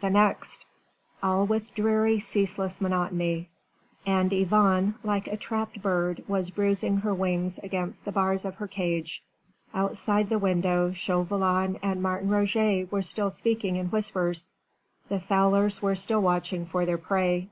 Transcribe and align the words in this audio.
The 0.00 0.08
next." 0.08 0.64
All 1.22 1.44
with 1.44 1.74
dreary, 1.74 2.18
ceaseless 2.18 2.80
monotony: 2.80 3.50
and 4.06 4.32
Yvonne 4.32 4.94
like 5.04 5.26
a 5.26 5.36
trapped 5.36 5.82
bird 5.82 6.24
was 6.26 6.48
bruising 6.48 6.96
her 6.96 7.12
wings 7.12 7.58
against 7.58 8.06
the 8.06 8.10
bars 8.10 8.46
of 8.46 8.54
her 8.54 8.66
cage. 8.66 9.22
Outside 9.74 10.30
the 10.30 10.38
window 10.38 10.92
Chauvelin 10.92 11.78
and 11.82 12.02
Martin 12.02 12.30
Roget 12.30 12.90
were 12.90 13.02
still 13.02 13.28
speaking 13.30 13.76
in 13.76 13.88
whispers: 13.88 14.50
the 15.10 15.20
fowlers 15.20 15.82
were 15.82 15.96
still 15.96 16.22
watching 16.22 16.64
for 16.64 16.86
their 16.86 16.96
prey. 16.96 17.50